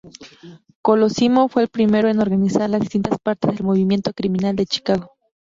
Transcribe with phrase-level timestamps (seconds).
[0.81, 5.11] Colosimo fue el primero en organizar las distintas partes del movimiento criminal de Chicago.